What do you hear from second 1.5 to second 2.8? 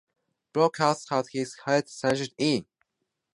head smashed in.